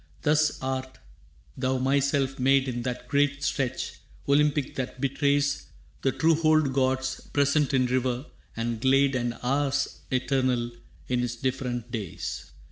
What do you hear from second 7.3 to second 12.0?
present in river and glade And hours eternal in its different